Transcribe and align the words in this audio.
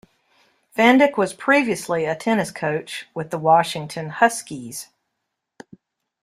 Fendick 0.75 1.15
was 1.15 1.31
previously 1.31 2.05
a 2.05 2.15
tennis 2.15 2.49
coach 2.49 3.05
with 3.13 3.29
the 3.29 3.37
Washington 3.37 4.09
Huskies. 4.09 4.87